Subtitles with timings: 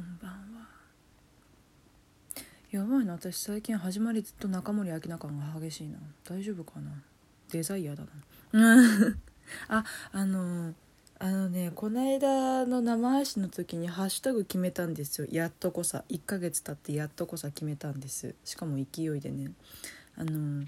[0.00, 0.66] こんばんは。
[2.70, 5.98] やばいな私最近始まりずっと中森明菜感が激しいな。
[6.24, 6.90] 大丈夫かな？
[7.52, 8.08] デザイアだな。
[8.52, 9.18] う ん
[9.68, 10.72] ああの
[11.18, 15.28] あのねこの間の生配信の時にハッシュタグ決めたんですよ。
[15.30, 16.02] やっとこさ。
[16.08, 18.34] 1ヶ月経ってやっとこさ決めたんです。
[18.46, 19.52] しかも勢いでね。
[20.16, 20.64] あの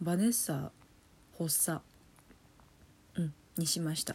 [0.00, 0.70] バネッサ
[1.36, 1.82] 発作
[3.16, 4.14] うんにしました。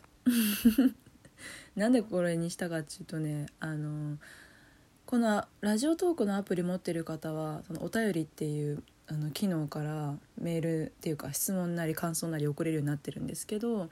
[1.75, 4.17] なんでこれにしたかっていうとねあの
[5.11, 13.89] このラジオトークのアプリ持ってる方はそのお便りっていうあの機能からメールっていうか質問なり感想なり送れるようになってるんですけど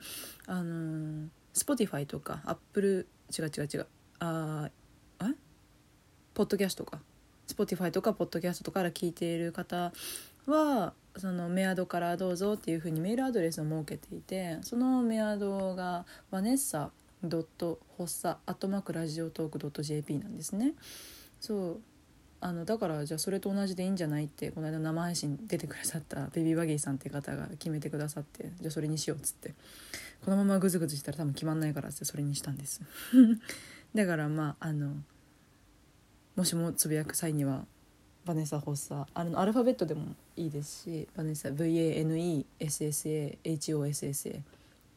[0.48, 3.06] あの Spotify とか Apple
[3.38, 3.88] 違う違う違う
[4.20, 4.70] あ
[5.20, 5.26] あ
[6.36, 7.02] ポッドキャストか。
[7.50, 9.92] Spotify とかポッドキャストとから聞いている方
[10.46, 16.92] はそのメアドからどうぞっていうふうにメールアドレスを設けていてそのメアドがバネッサ
[17.24, 20.74] ドット発作アットマークラジオトークドット JP なんですね。
[21.40, 21.82] そう。
[22.42, 29.54] あのだからじゃあそれと同じでいいんじゃないってこの間生配信出てくださったベビーバギーさんって方が決めてくださってじゃあそれにしようっつって。
[30.24, 32.82] このままグズグズしたら多分決まんないからってそれにしたんです。
[33.96, 34.96] だからまああの
[36.36, 37.66] もしもつぶやく際には
[38.26, 44.42] バネサ・ホッサあのアルファベットでもいいですしバネサ VANESSAHOSSA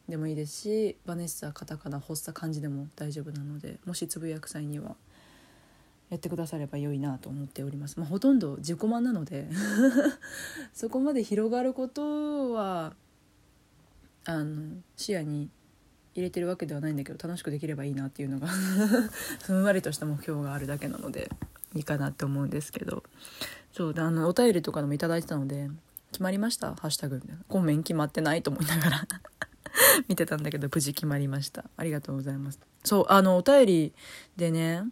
[0.07, 4.95] でもいいですしバネッサカタカナホッサ漢字でも大丈夫なのでもしつぶやく際には
[6.09, 9.47] やってくだされば良いなと思っております、まあ、ほとんど自己満なので
[10.73, 12.93] そこまで広がることは
[14.25, 15.49] あの視野に
[16.15, 18.47] 入れてるわけではないんだけど楽しくできればいいなっていうのが
[19.43, 21.31] ふんわりとした目標があるだけなので
[21.75, 23.03] いいかなって思うんですけど。
[23.71, 25.67] そうあのお便りとかでも頂いてたので
[26.11, 26.75] 決まりました？
[26.75, 27.15] ハッシュタグ。
[27.15, 29.07] みたいな本面決まってないと思いながら。
[30.07, 31.65] 見てたんだけど無事決まりました。
[31.77, 32.59] ありがとうございます。
[32.83, 33.93] そうあのお便り
[34.35, 34.83] でね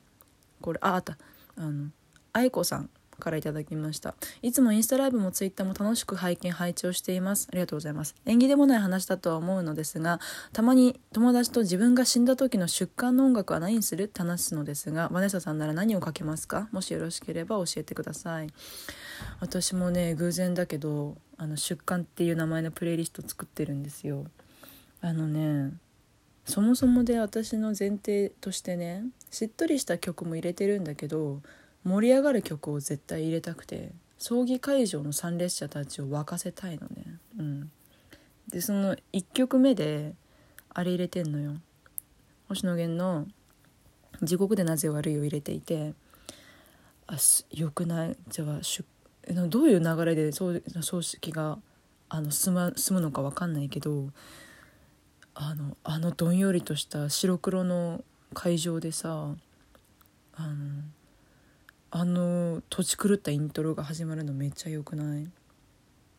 [0.62, 1.18] これああった。
[1.58, 1.90] あの
[2.34, 2.90] 愛子さん
[3.20, 4.16] からいただきました。
[4.42, 7.48] いつもインスタライブもツイッターも楽しく拝見拝聴しています。
[7.52, 8.16] ありがとうございます。
[8.26, 10.20] 縁起でもない話だとは思うのですが
[10.54, 14.06] たまに友達と自分が死んだ時の出棺の音楽は何にする？
[14.06, 16.68] って話すのですがバネサさんなら何をかけますか？
[16.72, 18.48] もしよろしければ教えてください。
[19.40, 24.26] 私もね偶然だけどあの出棺っていう名前のプレイリスト作ってるんですよ。
[25.02, 25.74] あのね
[26.46, 31.42] そもそもで私の前提としてねしっとりした曲も入れてるんだけど
[31.84, 37.18] 盛り上がる曲を絶対入れたくて葬儀会場の参列者たちを沸かせたいのね。
[37.40, 37.72] うん。
[38.50, 40.14] でその1曲目で
[40.70, 41.54] あれ入れてんのよ。
[42.48, 43.28] 星野源の
[44.22, 45.94] 「地獄でなぜ悪い」を入れていて
[47.08, 47.18] あ
[47.52, 48.18] よくない？
[48.30, 48.84] じゃあし
[49.50, 50.60] どういう流れで葬
[51.02, 51.58] 式が
[52.10, 54.10] あの進むのか分かんないけど
[55.44, 58.04] あのあのどんよりとした白黒の
[58.36, 59.34] 会場でさ
[60.36, 60.56] あの
[61.90, 65.28] あの土地狂ったイントロが始まるのめっちゃよくない？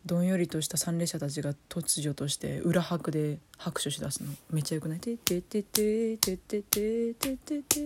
[0.04, 4.32] どんよりとした参列者たちが突如として裏拍で拍手しだすの。
[4.50, 4.98] めっちゃよくない？
[4.98, 7.80] てててててててててて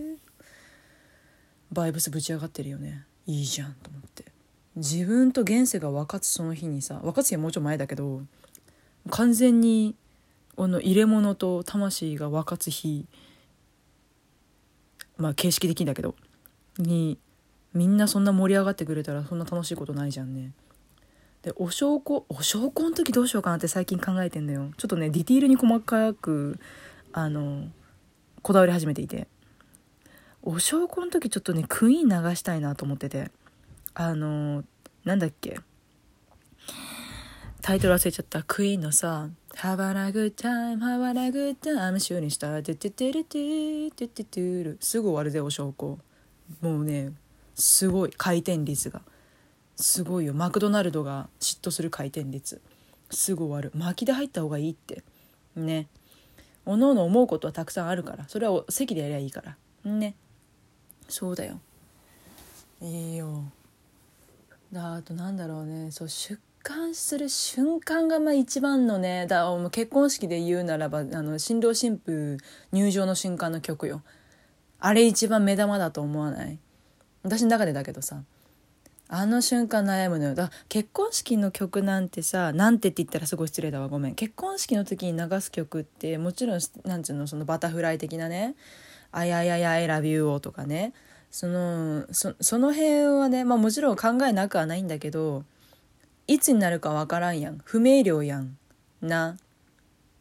[1.71, 3.05] バイブスぶち上がってるよね。
[3.27, 4.25] いいじゃんと思って。
[4.75, 8.23] 自分と現世が分かつその日にさ分かつ日はもうちょい前だけど
[9.11, 9.95] 完全に
[10.57, 13.05] この入れ物と魂が分かつ日
[15.15, 16.15] まあ形式的だけど
[16.79, 17.19] に
[17.73, 20.51] みんなそんな盛り上がってくれたらそんな楽しいことないじゃんね。
[21.43, 24.71] でお証拠お証拠の時どうしようかなって最近考えてんだよ。
[24.77, 26.59] ちょっとねディティールに細かく
[27.13, 27.67] あの
[28.41, 29.27] こだわり始めていて。
[30.41, 33.29] お証拠の時ちょっとねクイーン流したいなと思ってて。
[33.93, 34.63] あの
[35.05, 35.59] なんだっけ。
[37.61, 38.41] タイトル忘れちゃった。
[38.41, 39.29] クイーンのさ
[39.61, 45.97] 「Have a good time, have a good time, shooting star, てててててててる」すぐ終わるぜお証拠
[46.61, 47.13] もうね
[47.55, 49.01] すごい回転率が
[49.75, 52.61] すごいよマクドナルドが嫉妬する回転率
[53.09, 55.03] すぐ終わる巻きで入った方がいいって
[55.55, 55.87] ね
[56.65, 59.57] おのおの思うことはたくさんあるからそれは席でやりゃいいから
[59.91, 60.13] ね
[61.09, 61.59] そうだよ
[62.79, 63.43] いいよ
[64.71, 72.37] だあとなんだろうねそう出棺する瞬間がまあ一番のねだ結婚式で言うならばあの新郎新婦
[72.73, 74.01] 入場の瞬間の曲よ。
[74.79, 76.59] あれ一番目玉だと思わない？
[77.23, 78.21] 私の中でだけどさ。
[79.07, 80.35] あの瞬間悩むのよ。
[80.35, 83.87] だ結婚式の曲なんてさなんてって言ったらすごい失礼だわ。
[83.87, 84.15] ごめん。
[84.15, 87.27] 結婚式の時に流す曲ってもちろんなんつうの？
[87.27, 88.55] そのバタフライ的なね
[89.13, 90.91] 「あややや I love you」をとかね。
[91.31, 95.45] そのそその辺はね、まあ、もちろん考えなくはないんだけど
[96.27, 97.59] いつになるかわからんやん。
[97.63, 98.57] 不明瞭やん。
[99.01, 99.37] な。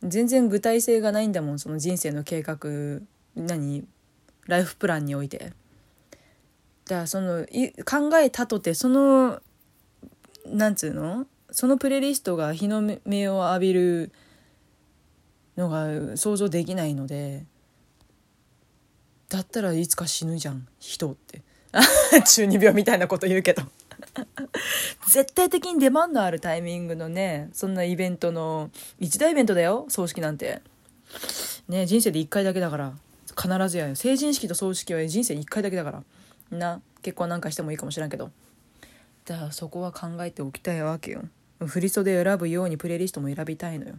[0.03, 2.59] 全然具体性がないんだもんその人生の計画。
[3.35, 3.87] 何？
[4.47, 5.39] ライフプランにおいて。
[5.39, 7.45] だからその
[7.85, 9.41] 考えたとてその
[10.47, 11.27] なんつうの？
[11.51, 14.13] そのプレイリストが日の目を浴びる
[15.57, 17.45] のが想像できないので。
[19.29, 21.43] だったらいつか死ぬじゃん人って。
[22.25, 23.63] 中二病みたいなこと言うけど。
[25.09, 30.63] 絶対的に出番のあるタイミングのねそんなイベントの一大イベントだよ葬式なんて。
[31.69, 32.95] ね人生で1回だけだから
[33.37, 33.97] 必ずやよ。
[33.97, 36.03] 成人式と葬式は人生1回だけだから。
[36.51, 38.31] な結婚なんかしてもいいかもしれんけど。
[39.25, 41.25] だからそこは考えておきたいわけよ。
[41.65, 43.95] 振り袖選ぶようにプレイリストも選びたいのよ。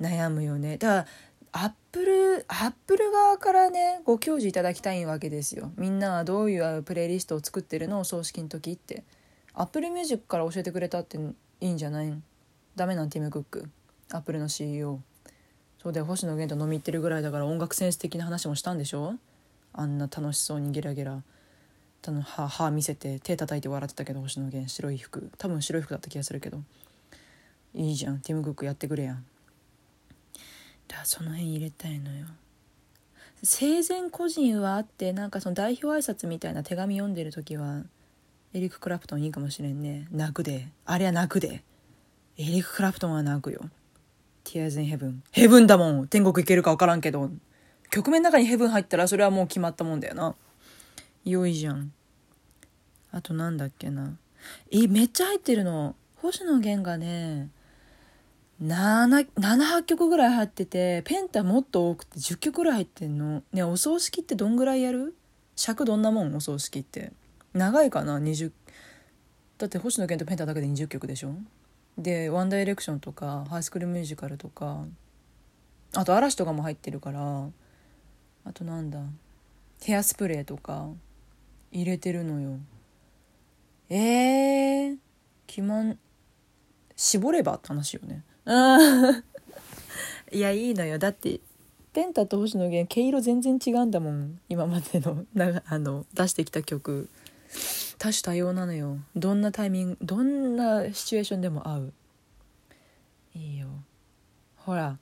[0.00, 0.76] 悩むよね。
[0.76, 1.06] だから
[1.52, 5.72] アップルアップル側からねご教示いただきたいわけですよ。
[5.76, 9.04] みんなはどういうプレイリストを作ってるのお葬式の時って。
[9.58, 11.20] アップルミュージックから教えてくれたってい
[11.60, 12.08] いんじゃない？
[12.08, 12.22] ん
[12.76, 13.70] ダメなんティム・クック。
[14.12, 15.00] アップルの CEO
[15.82, 19.14] そうだよ星野源と飲み行ってるぐらいだから音楽センス的な話もしたんでしょ？
[19.72, 21.22] あんな楽しそうにゲラゲラ。
[22.22, 24.68] 歯歯見せて手叩いて笑ってたけど星野源。
[24.68, 25.30] 白い服。
[25.38, 26.60] 多分白い服だった気がするけど。
[27.74, 28.20] いいじゃん。
[28.20, 29.24] ティム・クックやってくれやん。
[30.86, 32.26] だその辺入れたいのよ。
[33.42, 37.82] 生前個人はあってなんかその代表挨拶みたいな手紙読んでる時は
[38.56, 40.08] エリック・クラプトンいいかもしれんね。
[40.10, 40.68] 泣くで。
[40.86, 41.62] あれは泣くで。
[42.38, 43.60] エリック・クラプトンは泣くよ。
[44.44, 46.08] Tears in Heaven ヘブンだもん。
[46.08, 47.30] 天国行けるか分からんけど。
[47.90, 50.34] 曲名の中にヘブン入ったらそれはもう決まったもんだよな。
[51.26, 51.92] 良いじゃん。
[53.12, 54.16] あとなんだっけな。
[54.70, 55.94] えめっちゃ入ってるの。
[56.22, 57.50] 星野源がね
[58.62, 63.42] 78曲ぐらい入っててペンタもっと多くて10曲ぐらい入ってんの。
[63.52, 65.14] ねお葬式ってどんぐらいやる？
[65.56, 66.34] 尺どんなもん？
[66.34, 67.12] お葬式って。
[67.56, 68.52] 長いかな？20
[69.58, 71.34] だって星野源とペンタだけで20曲でしょ？
[71.98, 74.84] で「ワンダイレクション」とか「ハイスクールミュージカル」とか
[75.94, 77.48] あと嵐とかも入ってるから
[78.44, 79.00] あとなんだ？
[79.82, 80.88] ヘアスプレーとか
[81.72, 82.58] 入れてるのよ。
[83.88, 84.96] えー、
[85.46, 85.98] 決まん
[86.96, 88.22] 絞ればって話よね。
[88.44, 88.52] う
[89.12, 89.24] ん
[90.32, 90.98] いやいいのよ。
[90.98, 91.40] だって
[91.92, 94.40] ペンタと星野源毛色全然違うんだもん。
[94.48, 97.08] 今までのなあの出してきた曲。
[97.98, 98.98] 多種多様なのよ。
[99.14, 101.92] どんなタイミングどんなシチュエーションでも合う。
[103.34, 103.68] いいよ。
[104.56, 104.98] ほら。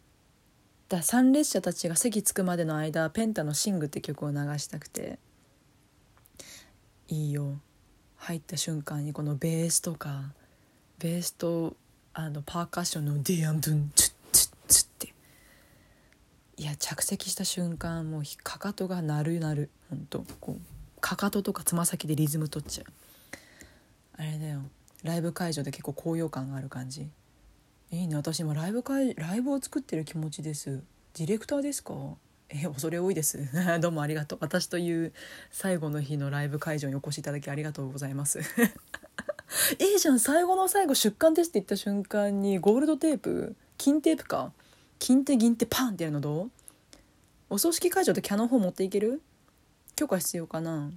[0.88, 5.18] だ参列者たちが席着くまでの間ペンタの「シング」って曲を流したくて。
[7.08, 7.60] いいよ。
[8.16, 10.32] 入った瞬間にこのベースとか
[10.98, 11.76] ベースと
[12.14, 15.14] あのパーカッションの「ディアンドゥンチュッチュッチュッ」って。
[16.56, 19.70] いや着席した瞬間もうかかとが鳴る鳴る。
[19.90, 20.73] ほんとこう。
[21.04, 22.86] かかととかつま先でリズム取っちゃう。
[24.16, 24.62] あれだよ。
[25.02, 27.10] ライブ会場で結構高揚感がある感じ。
[27.90, 28.16] いいね。
[28.16, 30.82] 私今ライブ会ライブを作ってる気持ちです。
[31.18, 31.92] ディレクターですか？
[32.48, 33.38] え恐れ多いです。
[33.82, 34.38] どうもありがとう。
[34.40, 35.12] 私という
[35.50, 38.40] 最後の日のライブ会場にお越しいただきありがとうございます。
[39.78, 40.18] いいじゃん。
[40.18, 43.54] 最後の最後出棺ですって言った瞬間にゴールドテープ？
[43.76, 44.52] 金テープか？
[44.98, 46.50] 金手銀手パンってやるのどう？
[47.50, 49.20] お葬式会場でキャノン砲持っていける？
[49.96, 50.90] 許可必要かな？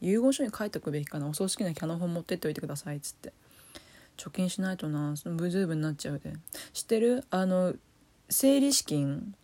[0.00, 1.28] 遺言書に書いておくべきかな？
[1.28, 3.32] お葬式にはキャノン砲持ってっておいてくださいっつって。
[4.16, 5.16] 貯金しないとな。
[5.16, 6.32] そのブズーブになっちゃうで。
[6.72, 7.24] 知ってる？
[7.30, 7.74] あの
[8.28, 9.34] 生理資金。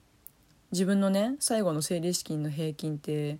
[0.73, 3.39] 自分のね最後の生理資金の平均って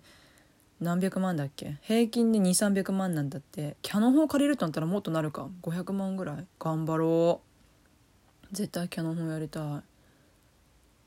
[0.79, 1.77] 何百万だっけ？
[1.81, 3.77] 平均で2300万なんだって。
[3.81, 5.47] キャノン砲借りるとなったらもっとなるか。
[5.63, 6.45] 500万ぐらい。
[6.59, 7.41] 頑張ろ
[8.51, 8.55] う。
[8.55, 9.63] 絶対キャノン砲やりたい。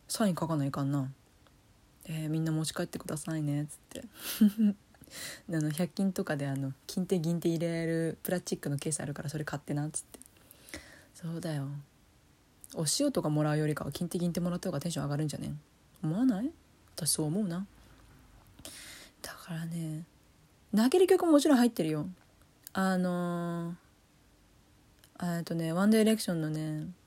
[0.08, 1.10] サイン書かないかんな。
[2.06, 4.04] えー、みんな持ち帰ってくださいねっつって。
[5.48, 9.86] あの100均とかであの金手銀手入れるプラスチックのケースあるからそれ買ってな。
[9.86, 10.18] っつって。
[11.14, 11.68] そうだよ。
[12.74, 15.54] お塩とかもらうよりかは金手銀手もらった方がテンション上がるんじゃね？
[16.02, 16.50] 思わない？
[16.96, 17.66] 私そう思うな。
[19.22, 20.04] だからね
[20.72, 22.08] 泣ける曲ももちろん入ってるよ。
[22.72, 26.88] あのー、えっとねワンディレクションのね「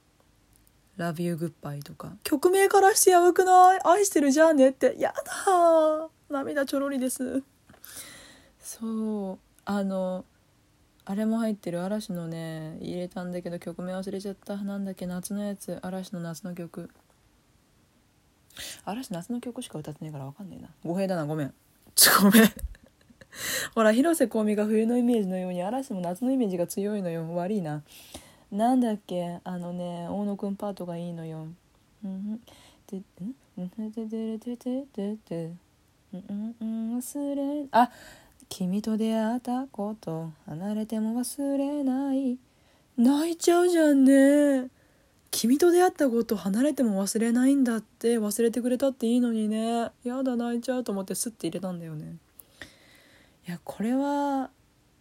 [0.98, 2.14] Love You Goodbye」とか。
[2.24, 3.80] 曲名からしてやばくない？
[3.84, 4.96] 愛してるじゃんねって。
[4.98, 7.44] やだ涙ちょろりです。
[8.60, 9.40] そう。
[9.66, 10.26] あの
[11.06, 14.58] あれも入ってる嵐のね入れたんだけど曲名忘れちゃった。
[14.58, 15.78] なんだっけ夏のやつ。
[15.82, 16.90] 嵐の夏の曲。
[18.86, 20.70] 嵐夏の曲しか歌ってないから分かんねえな。
[20.84, 21.26] 語弊だな。
[21.26, 21.54] ごめん。
[21.96, 22.50] ちょごめん。
[23.76, 27.26] ほら広瀬香美が冬のイメージのように嵐も夏のイメージが強いのよ。
[27.36, 27.84] 悪いな。
[28.52, 29.40] なんだっけ？
[29.44, 31.48] あのね大野くんパートがいいのよ。
[32.04, 32.40] うん
[32.88, 33.04] でん。
[36.96, 37.92] 忘れあ
[38.50, 40.32] 君と出会ったこと。
[40.46, 42.38] 離れても忘れない。
[42.98, 44.70] 泣いちゃうじゃんね。
[45.30, 48.18] 君と出会ったこと離れても忘れないんだって。
[48.20, 49.92] 忘れてくれたっていいのにね。
[50.04, 52.16] やだ泣いちゃうと思ってスッて入れたんだよね。
[53.48, 54.50] いやこれは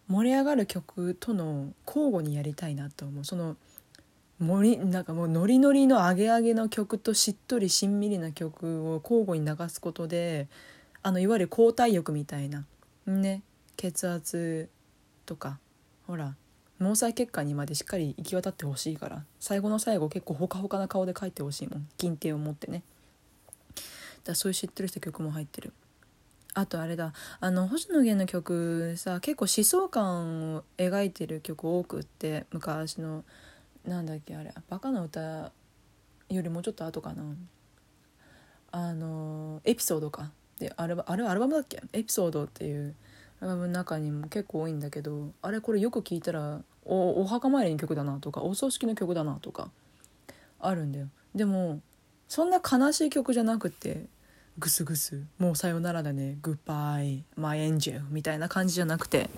[0.09, 3.25] 盛り上がる曲との交互にやりたいなと思う。
[3.25, 3.57] その
[4.39, 10.47] 森なんかもうノリノリのアゲアゲの曲としっとりしんみりな曲を交互に流すことで
[11.01, 12.65] あのいわゆる交代浴みたいな。
[13.05, 13.41] ね。
[13.75, 14.69] 血圧
[15.25, 15.59] とか
[16.07, 16.35] ほら
[16.79, 21.87] 毛細血管にまでしっかり行き渡ってほしいから最後の最後結構ほかほかな顔で書いてほしいもん。
[21.97, 22.83] 金手を持ってね。
[24.23, 25.73] だそういうしっとりした曲も入ってる。
[26.57, 27.13] あとあれだ。
[27.39, 33.23] あの星野源の曲さ結構思想感を描いてる曲多くって昔の
[33.85, 35.51] なんだっけあれ「バカな歌」
[36.29, 37.23] よりもうちょっと後かな。
[38.71, 40.31] あのエピソードか。
[40.57, 41.79] であれあれアルバムだっけ？
[41.93, 42.95] エピソードっていう
[43.39, 49.69] アルバムの中にも結構多いんだけどあれこれよく聞いたらおお墓参りの曲だなとかお葬式の曲だなとか
[50.59, 51.09] あるんだよ。
[51.35, 51.81] でも
[52.27, 54.07] そんな悲しい曲じゃなくて
[54.59, 55.23] グスグス。
[55.37, 56.37] もうさよならだね。
[56.41, 59.29] グッバイマイエンジェルみたいな感じじゃなくて。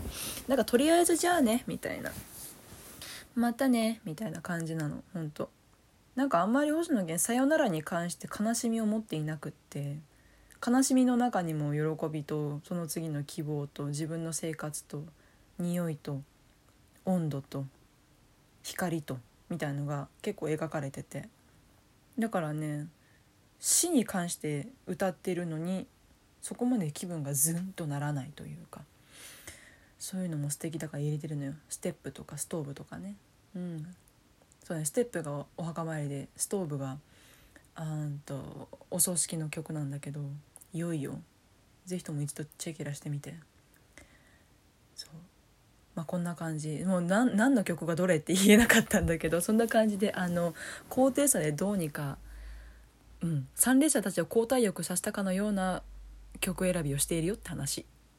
[0.47, 1.63] なんかとりあえずじゃあね。
[1.67, 2.11] みたいな。
[3.35, 3.99] またね。
[4.05, 5.03] みたいな感じなの。
[5.13, 5.49] ほんと。
[6.15, 9.97] なんかあんまり星野源さよならに関して悲しみを持っていなくって。
[10.65, 15.03] 悲しみの中にも喜びとその次の希望と自分の生活と
[15.57, 16.21] 匂いと
[17.05, 17.65] 温度と
[18.63, 21.27] 光とみたいのが結構描かれてて。
[22.17, 22.87] だからね
[23.59, 25.85] 死に関して歌ってるのに
[26.41, 28.81] そこまで気分がズンとならないというか
[29.99, 31.53] そういうのも素敵だから入れてるのよ。
[31.67, 33.15] ステップとかストーブとかね。
[33.53, 33.85] うん。
[34.63, 36.97] そうねステップがお墓参りでストーブが
[37.75, 40.21] あんとお葬式の曲なんだけど
[40.73, 41.19] いよいよ
[41.85, 43.35] 是非とも一度チェケラしてみて。
[44.95, 45.09] そう。
[45.95, 46.85] まあこんな感じ。
[46.85, 50.53] もう何何の曲がどれって言えなかったんだけどそんな感じであの
[50.87, 52.17] 高低差でどうにか
[53.21, 55.83] うん、参列者たちを交代浴させたかのような
[56.39, 57.85] 曲選びをしているよって話。